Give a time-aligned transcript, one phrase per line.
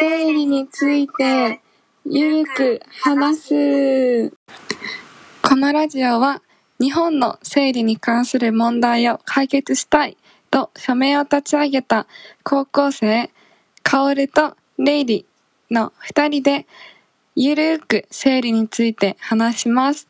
[0.00, 1.60] 生理について
[2.04, 4.32] ゆるく話す。
[5.42, 6.40] このラジオは
[6.78, 10.16] 日本の生理に関する問題を解決したい
[10.52, 12.06] と署名を立ち上げた
[12.44, 13.32] 高校生、
[13.82, 15.26] カオルとレイリ
[15.68, 16.68] の二人で
[17.34, 20.06] ゆるく生理について話します。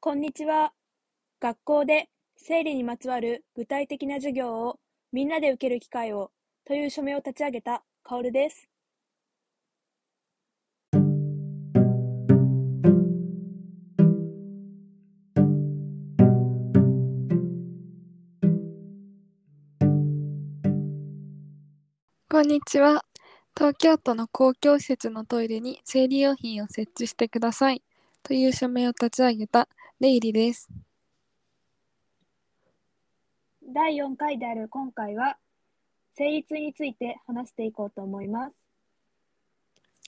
[0.00, 0.74] こんにちは。
[1.40, 4.78] 学校で生理にまつわる具体的な授業を
[5.12, 6.30] みんなで受ける機会を
[6.68, 8.68] という署名を立ち上げたカオルです。
[22.28, 23.02] こんにちは。
[23.56, 27.82] 東京都の公共施設のトイレに生理用品を設置してください
[28.22, 30.68] という署名を立ち上げたレイリです。
[33.62, 35.38] 第4回である今回は、
[36.18, 38.56] 生理痛について話していこうと思います。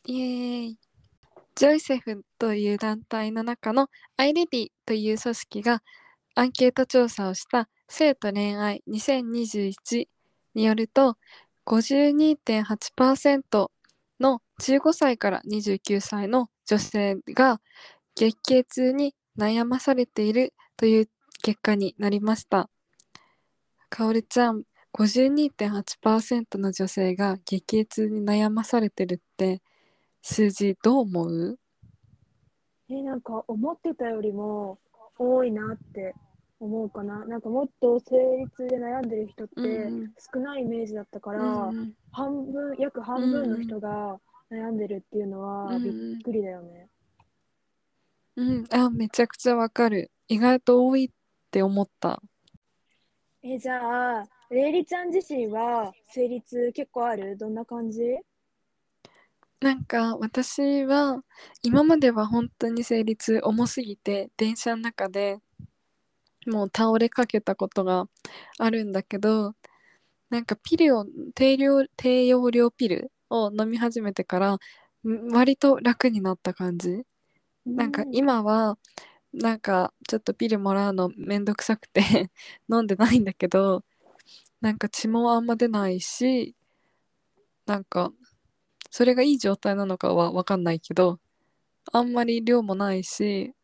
[0.07, 0.79] イエーイ。
[1.55, 5.83] ジョイセフという団体の中のアイレディという組織が
[6.35, 10.09] アンケート調査をした性と恋愛2021
[10.55, 11.17] によると
[11.67, 13.69] 52.8%
[14.19, 17.61] の15歳から29歳の女性が
[18.17, 21.09] 月経痛に悩まされているという
[21.43, 22.69] 結果になりました。
[23.89, 29.63] かおるちゃん、52.8%の女性が月経痛に悩まされてるって
[30.23, 31.59] 数字どう思う？
[32.89, 34.79] え、なんか思ってたよりも
[35.17, 36.15] 多いなって
[36.59, 37.25] 思うかな。
[37.25, 44.19] なんかもっと生理痛で悩んでる人ってうん少ないイメージだったから、うん半分、約半分の人が
[44.51, 46.89] 悩んでるっていうのはうんびっくりだよね。
[48.37, 50.11] うん、あ、めちゃくちゃわかる。
[50.29, 51.11] 意外と多いっ
[51.51, 52.23] て思った。
[53.43, 57.37] え、じゃあ、レイリちゃん自身は生理痛結構ある？
[57.37, 58.01] どんな感じ？
[59.61, 61.23] なんか私は
[61.63, 65.39] 今までは本当に生理痛重すぎて電車の中で
[66.47, 68.07] もう倒れかけたことが
[68.59, 69.55] あるんだけど
[70.31, 74.59] なんかピルを低量低用量ピルを飲み始めてからん
[75.33, 77.05] 割と楽になった感じ。
[77.67, 78.79] なんか今は
[79.33, 82.31] なんかちょっとピルもらうのめんどくさくて
[82.73, 83.85] 飲んでないんだけど
[84.61, 86.55] なんか血もあんま出ないし
[87.67, 88.13] なんか
[88.91, 91.19] それがいい状態なのかは分かんないけど
[91.93, 93.55] あんまり量もないし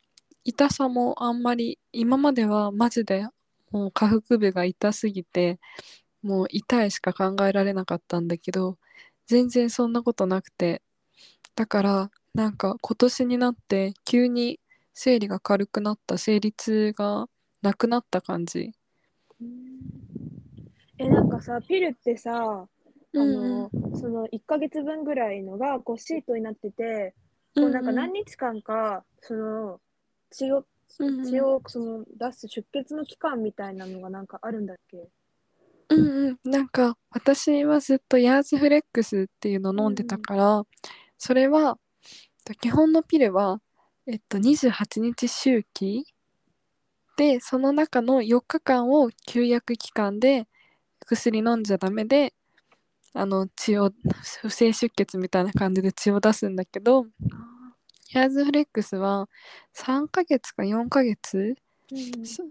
[0.45, 3.27] 痛さもあんまり今まではマジで
[3.71, 5.59] もう下腹部が痛すぎて
[6.23, 8.79] もう痛いしか考えられなかったんだけど
[9.27, 10.83] 全然そんなことなくて
[11.57, 14.61] だからなんか今年になって急に
[14.95, 17.27] 生理が軽くなった生理痛が
[17.63, 18.73] なくなった感じ。
[20.99, 22.69] え、なんかさ、ピルってさ、あ
[23.13, 27.15] うんの、その1ヶ月分ぐらいのがこうシートになってて、
[27.55, 29.81] こうなんか何日間か、その
[30.31, 30.67] 血を、
[30.99, 31.27] うんうん。
[31.27, 35.09] 血をその出す出血の期間みたいなのがなんかあるんだっけ？
[35.91, 36.51] うんうん。
[36.51, 40.63] なんか私はずっとヤーズフレックスっていうのを飲んでたから、
[41.19, 41.79] それは
[42.45, 43.61] と基本のピルは、
[44.07, 46.05] えっと、28日周期
[47.17, 50.47] でその中の4日間を休薬期間で
[51.05, 52.33] 薬飲んじゃダメで
[53.13, 53.93] あの血を
[54.43, 57.07] 不正出血みたいな感じで血を出すんだけど
[58.13, 59.29] ヤーズフレックスは
[59.75, 61.57] 3ヶ月か4ヶ月
[61.91, 62.43] うんそ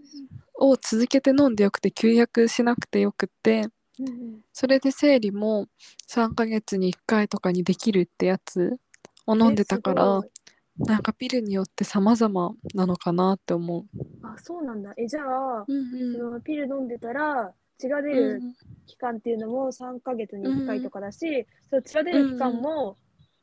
[0.58, 3.68] を続けて飲んでよくて休薬しなくてよくって
[3.98, 5.66] うんうんそれで生理も
[6.08, 8.78] 3ヶ月に1回とかにできるってやつ
[9.26, 10.30] を飲んでたかえらす
[10.78, 13.86] なんかピルによって様々なのかなって思う。
[14.22, 14.92] あ、そうなんだ。
[14.98, 18.56] え、じゃあ、うんそのピル飲んでたら血が出うるん
[18.86, 22.96] 期間っていうのも3ヶ月に1回とかだし、その血が出る期間も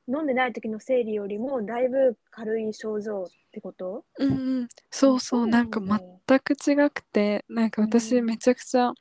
[0.07, 4.05] 飲んでない時の生理よりもだいぶ軽い症状ってこと？
[4.19, 4.67] うんうん。
[4.91, 8.94] そうそうなんかだ全く違くてなんか私うんめちゃくちゃ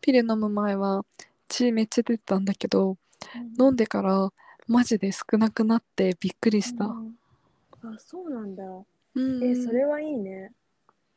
[0.00, 1.04] ピル飲む前は
[1.48, 2.96] 血めっちゃ出てたんだけど
[3.58, 4.30] 飲んでから
[4.66, 6.84] マジで少なくなってびっくりした。
[6.86, 7.14] うん。
[7.82, 8.62] あ、そうなんだ。
[9.14, 10.52] うんえ、それはいいね。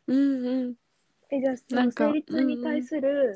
[0.08, 0.76] うんうん。
[1.30, 3.36] え、じゃあ、そのなんか生理痛に対する、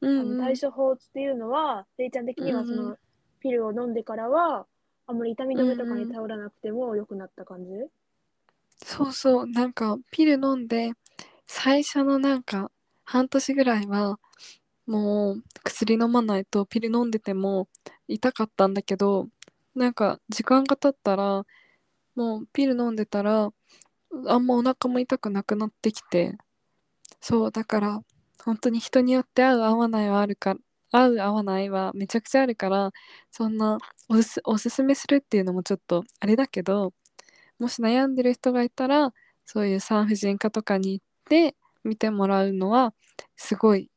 [0.00, 0.20] うんうん。
[0.20, 2.96] あの対処法っていうのは、れいちゃん的にはそうんうの
[3.40, 4.66] ピルを飲んでからは、
[5.06, 7.70] あんまり痛み止めとかに頼らなくても良くなった感じ？
[8.84, 9.46] そうそう。
[9.46, 10.92] なんかピル飲んで
[11.46, 12.70] 最初のなんか
[13.04, 14.18] 半年ぐらいは
[14.86, 17.68] もう薬飲まないとピル飲んでても
[18.06, 19.28] 痛かったんだけど
[19.74, 21.44] なんか時間が経ったら
[22.14, 23.50] もうピル飲んでたら
[24.26, 26.36] あんまお腹も痛くなくなってきて。
[27.20, 28.00] そうだから
[28.48, 30.56] 本当に人によって合う合わないはあるか
[30.90, 32.92] 合う合わないはめちゃくちゃあるから
[33.30, 33.76] そんな
[34.08, 36.94] おすおすすめするっていうのもちょっとあれだけど
[37.58, 39.12] もし悩んでる人がいたら
[39.44, 42.94] そういう産婦人科とかに行って見てもらうのは
[43.36, 43.90] すごい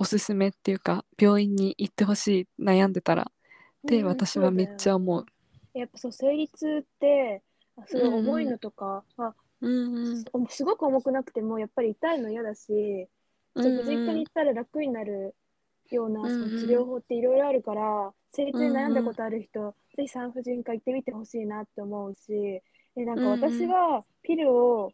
[0.00, 3.26] おすすめっていうか病院に行ってほしい悩んでたらっ
[3.86, 5.24] てうん私はめっちゃ思う。
[5.74, 7.40] やっぱそう生理痛って
[7.76, 10.24] あすごい重いのとか、まあうんうんす
[10.56, 13.08] すごく重くなくてもやっぱり痛いの嫌だし、
[13.56, 15.34] うんちょっと婦人科に行ったら楽になる
[15.90, 22.60] ようなその治療法っていろいろあるから、生理痛に悩んだことある人、ぜひ産婦人科行ってみてほしいなって思うし
[22.94, 24.92] でなんか私はピルを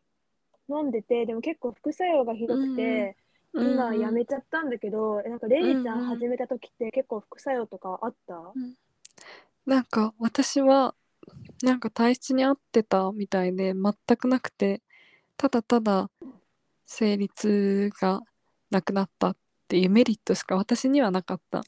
[0.68, 3.16] 飲んでてでも結構副作用がひどくて、
[3.52, 3.72] うんうん。
[3.72, 8.40] 今やめちゃったんだけどなんかレイジちゃん始めた時って結構副作用とかあった、
[9.66, 10.94] なんか私は
[11.62, 14.80] なんか体質に合ってたみたいで全くなくて
[15.36, 16.10] ただただ
[16.86, 18.22] 生理痛が
[18.72, 19.36] なくなったっ
[19.68, 21.62] ていうメリットしか私にはなかった。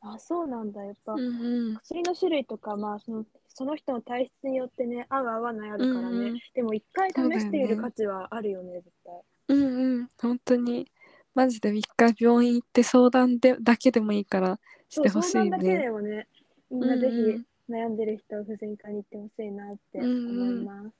[0.00, 0.84] あそうなんだ。
[0.84, 1.76] やっぱ、うんうん。
[1.76, 6.38] 薬の種類とか、まあ、そのその人の体質によってね合う合わないあるからね、うんうん。
[6.54, 9.14] でも一回試している価値はあるよね絶対。
[9.48, 10.08] うんうん。
[10.20, 10.90] 本当に
[11.34, 14.58] マジで一回病院行って相談でだけでもいいから
[14.88, 15.90] してほしい相談だけでね。
[15.90, 16.28] もね
[16.70, 17.38] みんなぜうんうん。
[17.38, 20.90] ひ悩んでる人は婦人科に行ってほしいなって思います、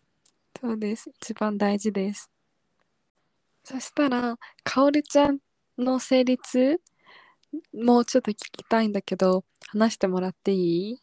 [0.61, 1.11] そうです。
[1.23, 2.31] 一番大事です。
[3.69, 5.41] そしたらかおるちゃん
[5.77, 6.81] の生理痛
[7.75, 11.03] もうちょっと聞きたいんだけど話してもらっていい？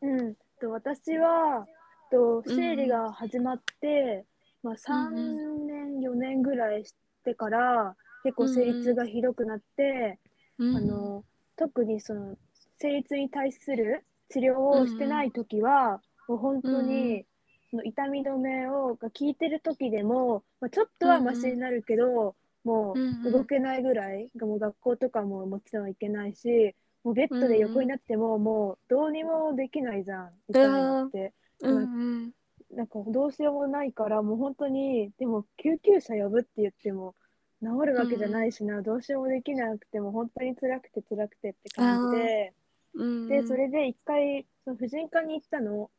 [0.00, 1.66] うん、と私は
[2.10, 2.42] とうん。
[2.56, 4.24] 生理が始まって、
[4.62, 5.66] まあ、う3ん。
[5.66, 10.18] 年4年ぐらいしてから結構生理痛がひどくなって、
[10.58, 11.24] うんあの
[11.58, 12.36] 特にその
[12.78, 17.26] 生理痛に対する治療をしてない時は、もう本当うんうに
[17.70, 22.34] その痛み止めをが効いてる時でも、まあ、ちょっとはマシになるけど、
[22.64, 23.32] もうんううん。
[23.32, 26.74] 動けないぐらい、もう学校とかももちろん行けないし
[27.04, 31.32] もうベッドで横になっても、もうどうにもできないじゃん痛いのって。
[31.60, 31.80] うんう
[32.26, 32.32] ん。
[32.74, 37.14] なんかどうしようもないからもう本当にでも救急車呼ぶって言っても
[37.62, 42.52] 治るわけじゃないしな、どうしようもできなくても本当に辛くて辛くてって感じで、
[42.94, 43.28] うん。
[43.28, 45.90] でそれで一回その婦人科に行ったの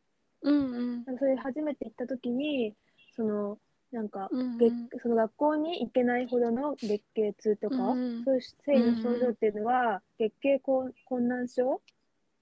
[0.42, 1.18] うんうん。
[1.18, 2.74] それで初めて行った時に
[3.16, 3.58] その
[3.92, 4.58] なんかうんうん。
[4.58, 11.82] 月その学校に行けないほどの月経痛とか、うんそういう生理の症状っていうのは、月経困困難症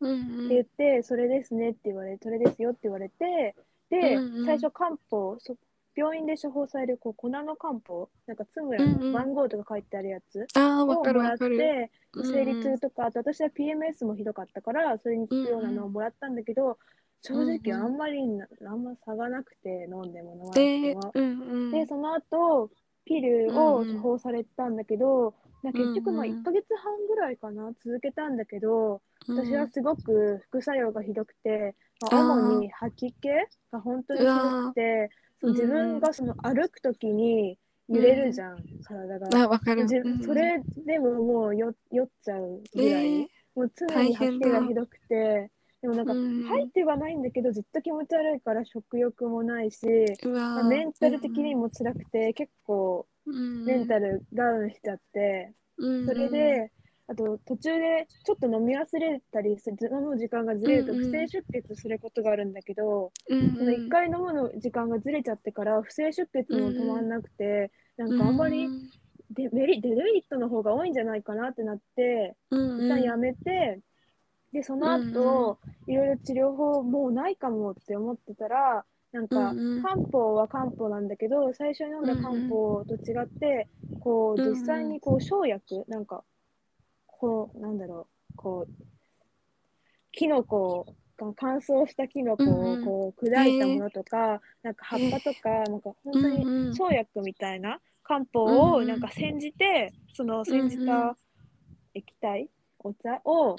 [0.01, 3.55] うんって言って、それですねって言われそれですよって言われて
[3.89, 4.45] で、うんうん。
[4.45, 5.55] 最初漢方そ
[5.97, 9.13] 病院で処方されるこう粉の漢方なんか津村うんうん。
[9.13, 11.37] の番号とか書いてあるやつをもらっ。
[11.37, 11.45] て、
[12.13, 12.33] うんうん。
[12.33, 16.79] 生理痛とかあと私は PMS もひどかったからそれに効くようなのをもらったんだけど、
[17.25, 17.85] 正直うんうん。
[17.85, 21.11] あんまりなあんま差がなくて飲んでも飲まなくでても。
[21.13, 21.71] うんうん。
[21.71, 22.69] でその後
[23.05, 25.33] ピルを処方されたんだけど、
[25.63, 29.37] なんか結局まあうんうん1ヶ月半ぐらいかな続けたんだけど、うん。
[29.37, 31.75] 私はすごく副作用がひどくて、
[32.11, 33.29] まあ主に吐き気
[33.71, 35.09] が本当にひどくて、
[35.41, 37.57] その自分がその歩くときに
[37.87, 39.43] 揺れるじゃん、体が。
[39.43, 39.87] あわかる。
[39.87, 43.27] それでももうよ酔っちゃうぐらい、えー。
[43.55, 45.51] もう常に吐き気がひどくて、
[45.85, 46.43] でもなんかうん。
[46.43, 49.85] 吐いてはないんだけどずっと気持ち悪いから食欲もないし、
[50.25, 56.07] まあ、メンタル的にも辛くて、結構メンタル、ルダウンしちゃって、うん。
[56.07, 56.71] それで、
[57.07, 61.05] あと途中でちょっと飲み忘れたりする飲む時間がずれるとうんうん。
[61.05, 63.55] 不正出血することがあるんだけど、うんうん。
[63.55, 68.67] その1回飲むの時間がずれちゃってから不正出血も止まんなくて、なんかあんまり
[69.29, 72.85] デメリデメリットの方が多いんじゃないかなってなってうんうん。
[72.85, 73.81] 一旦やめて、
[74.55, 79.83] でその後、いろいろ治療法もうないかもって思ってたらなんかうんうん。
[79.83, 83.67] 漢方は漢方なんだけど最初に飲んだ漢方と違って
[83.99, 86.23] こううんうん実際にこう生薬なんか
[87.05, 88.85] こうなんだろうこう
[90.13, 90.85] キノコ
[91.17, 92.73] が乾燥したキノコうんうん。
[92.73, 96.73] をこう砕いたものとか、なんか葉っぱとか、なんか本当にうんうん。
[96.73, 98.73] 生薬みたいな漢方うんうん。
[98.75, 101.11] をなんか煎じて、その煎じうんうん。
[101.11, 101.17] た
[101.93, 102.49] 液体、
[102.85, 103.55] お茶を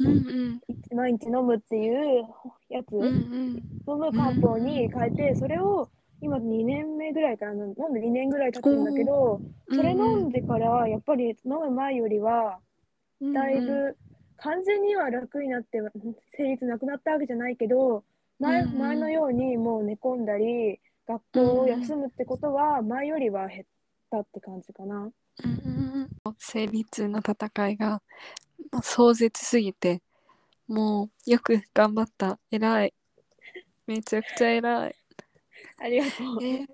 [0.95, 2.25] 毎日飲むっていう
[2.69, 3.63] やつ、うんうん。
[3.89, 5.89] 飲む漢方に変えて、それを
[6.21, 12.61] 今2年目ぐらいから飲んで2年ぐらい経つんだけど、それ飲んでからやっぱり飲む前よりは
[13.21, 13.97] だいぶ
[14.37, 15.81] 完全には楽になって
[16.37, 18.05] 生理痛なくなったわけじゃないけど
[18.39, 20.79] 前前のようにもう寝込んだり
[21.09, 23.65] 学校を休むってことは前よりは減っ
[24.11, 25.11] たって感じかな。
[26.39, 28.01] 生理痛の戦いが
[28.83, 30.03] 壮絶すぎて
[30.69, 32.39] もうよく頑張った。
[32.51, 32.95] 偉い。
[33.87, 34.97] めちゃくちゃ偉い。
[35.79, 36.43] ありがとう。
[36.43, 36.67] え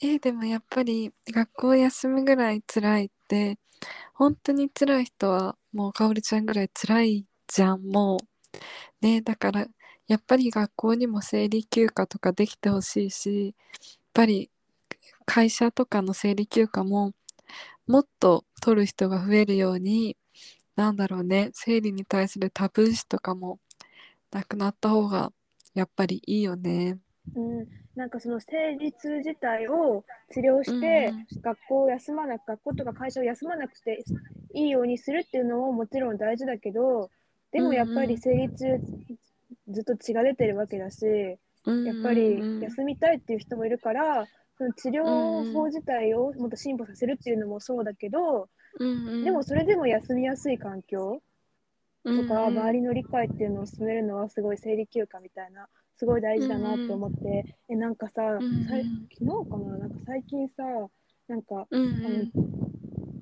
[0.00, 3.58] えでもやっぱり学校休むぐらい辛いって
[4.14, 9.04] 本当に辛い人はもうかおりちゃんぐらい辛いじゃんもう。
[9.04, 9.66] ねだから
[10.08, 13.54] やっぱり学校にも生理休暇とかできてほしいしやっ
[14.14, 14.50] ぱり
[15.26, 17.12] 会社とかの生理休暇も
[17.86, 20.16] もっと取る人が増えるように
[20.76, 21.50] なんだろうね。
[21.52, 23.58] 生理に対するタブー視とかも
[24.30, 25.32] なくなった方が
[25.74, 26.98] やっぱりいいよね。
[27.36, 34.02] うん、なんかその生理痛自体を治療して、学校を休まなく学校とか会社を休まなくて
[34.54, 37.10] いいようにするっていうのももちろん大事だけど
[37.52, 38.80] でもやっぱり生理痛
[39.68, 41.38] ずっと血が出てるわけだしやっ
[42.02, 44.26] ぱり休みたいっていう人もいるから
[44.58, 48.48] その治療法自体をもっと進歩させるっていうのもそうだけど
[48.78, 51.20] でもそれでも休みやすい環境
[52.04, 58.14] とか周りの理解っていうのを進めるのはすごい生理休暇みたいなすごい大事だなって思って、えなんかさ、
[58.68, 59.78] さい昨日かな？
[59.78, 60.64] なんか最近さ
[61.28, 62.24] なんか、あの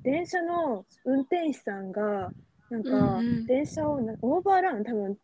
[0.01, 2.31] 電車の運転手さんが
[2.71, 5.15] なんか、電車をなオーバーラン多分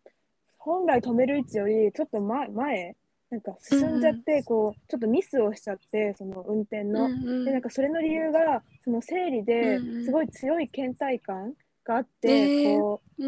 [0.58, 2.96] 本来止める位置よりちょっと前前
[3.30, 7.10] なんか進んじゃって、こうちょっとミスをしちゃってその運転の、
[7.44, 11.54] でなんかそれの理由がその生理ですごい強い倦怠感
[11.84, 13.24] があって、こう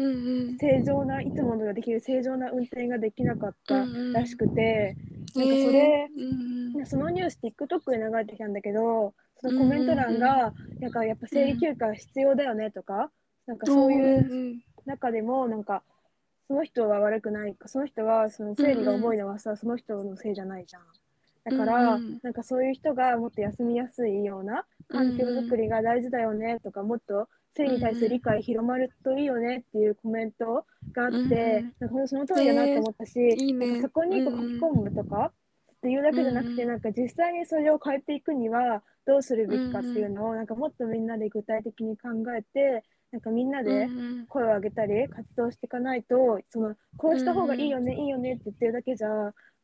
[0.58, 4.96] 正常ないつものができる正常な運転ができなかったらしくて、
[5.34, 6.08] なんかそれ、
[6.86, 13.10] そのニュース TikTok で流れてきたんだけどそのコメント欄が、なんかやっぱ生理休暇必要だよねとか、
[13.46, 15.82] なんかそういう中でもなんか
[16.50, 20.82] その人は悪くないその人はその生理が重いのはさ、その人のせいじゃないじゃん。
[21.44, 31.74] だから、なんかそういう人がもっと休みやすいような環境づくりが大事だよねとか、もっと性に対する理解広まるといいよねっていうコメントがあって、うんうん。
[31.78, 33.80] なんかその通りだなと思ったし、いいね。
[33.80, 35.30] そこにこう書き込むとか
[35.70, 36.68] っていうだけじゃなくて、うんうん。
[36.70, 43.88] なんか実際にそれを変えていくにはどうするべきかっていうのを、なんかもっとみんなで具体的に考えてなんかみんなで
[44.28, 49.08] 声を上げたり活動していかないとそのこうした方がいいよね、いいよねって言ってるだけじゃ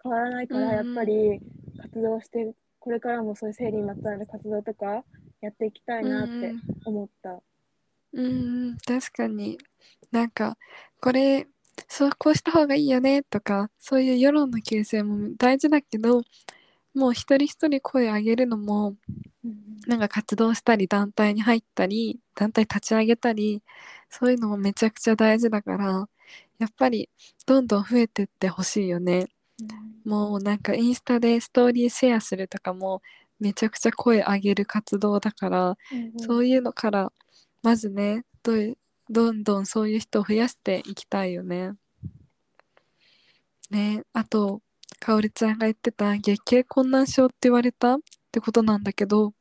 [0.03, 0.87] 変わらないから、うんうん。
[0.87, 1.41] やっぱり
[1.83, 5.05] 活動してこれからもそういう生理にまつわる活動とか
[5.41, 7.41] やっていきたいなって思った。
[8.13, 8.79] うん。
[8.87, 9.59] 確かに。
[10.11, 10.57] なんか
[11.01, 11.47] これ
[11.89, 16.23] そうこうした方がいいよねとかそういう世論の形成も大事だけど
[16.97, 18.97] もう一人一人声上げるのも
[19.87, 23.63] なんか活動したり団体に入ったり団体立ち上げたり
[24.09, 26.09] そういうのもめちゃくちゃ大事だから
[26.59, 27.11] やっぱり
[27.45, 29.29] どんどん増えてってほしいよね。
[30.07, 33.03] もうなんかインスタでストーリーシェアするとかも
[33.41, 35.77] めちゃくちゃ声上げる活動だから
[36.17, 37.13] そういうのから
[37.63, 38.53] まずねど
[39.11, 41.73] どんどんそういう人を増やしていきたいよね。
[43.71, 44.63] ねあと
[45.01, 47.97] かおりちゃんが言ってた月経困難症って言われた？
[47.97, 47.99] っ
[48.33, 49.33] てことなんだけど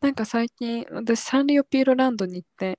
[0.00, 2.78] なんか最近私サンリオピューロランドに行って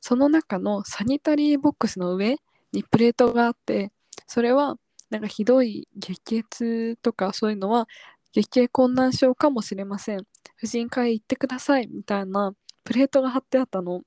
[0.00, 2.36] その中のサニタリーボックスの上
[2.72, 3.90] にプレートがあって
[4.26, 4.76] それは
[5.10, 7.88] なんかひどい月経痛とかそういうのは
[8.32, 10.24] 月経困難症かもしれません。
[10.54, 12.52] 婦人科へ行ってくださいみたいな
[12.84, 14.02] プレートが貼ってあったの。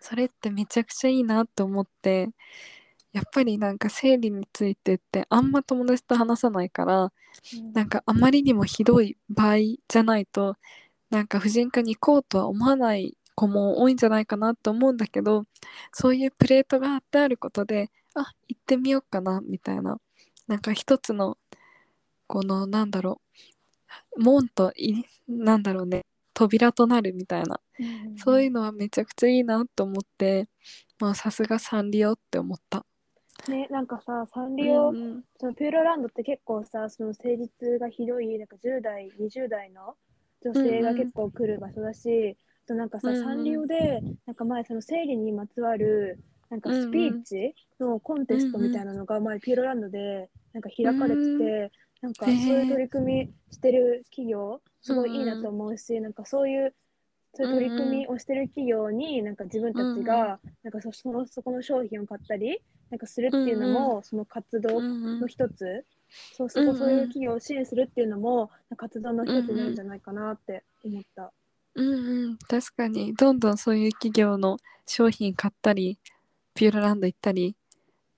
[0.00, 2.28] それってめちゃくちゃいいなって思って。
[3.12, 7.12] やっぱりなんか生理についてってあんま友達と話さないから
[7.74, 9.56] なんかあまりにもひどい場合
[9.88, 10.56] じゃないと
[11.10, 15.44] なんか婦人科に行こうとは思わない子も多いんじゃないかなと思うんだけど
[15.92, 19.98] そういうプレートが貼ってあることであ行ってみようかなみたいな。
[20.48, 21.38] なんか一つの
[22.26, 23.20] このなんだろ
[24.16, 26.04] う門といなんだろうね
[26.34, 27.60] 扉となるみたいな。
[28.16, 30.48] そういうのはめちゃくちゃいいなと思って
[30.98, 32.84] まあさすがサンリオって思った。
[33.48, 35.24] ね、なんかさ、サンリオ、うんうん。
[35.38, 39.96] そのピューロランドって結構さ、その生理痛がひどい、なんか10代、20代の
[40.44, 43.22] 女性が結構来る場所だし、あとなんかさ、うんうん。
[43.22, 46.20] サンリオで、なんか前その生理にまつわる、
[46.50, 51.70] なんかスピーチのコンテストみたいなのが前ピューロランドでなんか開かれてて、うん
[52.02, 56.74] なんかそういう取り組みしてる企業、すごいいいなと思うし、なんかそういう、
[57.32, 62.60] そういう取り組みをしてる企業に、なんか自分たちが、なんかそそのそこの商品を買ったり、
[62.92, 65.20] なんかするっていうのも、その活動うんうん。
[65.20, 65.86] の一つ、
[66.36, 66.74] そうそうんうん。
[66.74, 71.32] こそういう企業を支援するっていうのも、活動の一つになるんじゃないかなって思った。
[71.74, 72.36] うんうん。
[72.36, 73.14] 確かに。
[73.14, 75.98] どんどんそういう企業の商品買ったり
[76.54, 77.56] ピューロランド行ったり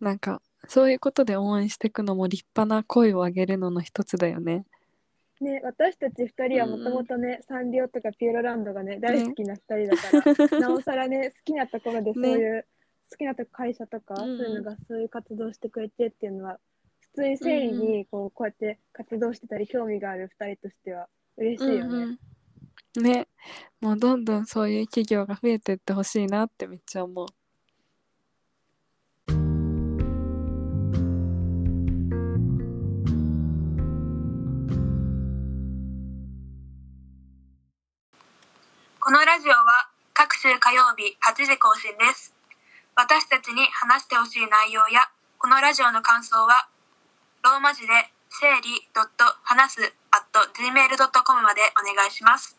[0.01, 4.65] なんかそういうことで応援していくのも立派な声を上げるのの一つだよね。
[5.41, 12.67] ね、私たち二人はもともとね、サンリオとかピューロランドがね、大好きな二人だから、 なおさらね、好きなところでそういう、
[13.11, 16.59] 好きなとこ会社とか、そういうのがそういう活動してくれてっていうのは、
[17.01, 21.89] 普通に生理にこうこうやって活動してたり、興味がある二人としては嬉しいよね。
[21.89, 22.19] うんうん
[22.97, 23.27] ね
[23.81, 27.27] もうどんどんそういう企業が増えてってほしいなってめっちゃ思う。
[39.01, 42.33] このラジオは各週火曜日8時更新です。
[42.97, 46.69] 私たちに話してほしい内容やこのラジオの感想は
[47.43, 47.89] ローマ字で
[48.31, 48.89] 整理
[49.43, 49.93] 話す
[50.33, 52.57] gmail.com までお願いします。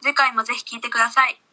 [0.00, 1.47] 次回もぜひ聴いてください。